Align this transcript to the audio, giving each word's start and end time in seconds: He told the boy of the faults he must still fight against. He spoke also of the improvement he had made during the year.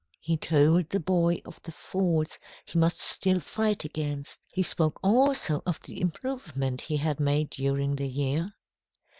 He 0.19 0.35
told 0.35 0.89
the 0.89 0.99
boy 0.99 1.43
of 1.45 1.61
the 1.61 1.71
faults 1.71 2.39
he 2.65 2.79
must 2.79 2.99
still 2.99 3.39
fight 3.39 3.85
against. 3.85 4.41
He 4.51 4.63
spoke 4.63 4.99
also 5.03 5.61
of 5.63 5.79
the 5.81 6.01
improvement 6.01 6.81
he 6.81 6.97
had 6.97 7.19
made 7.19 7.51
during 7.51 7.97
the 7.97 8.07
year. 8.09 8.49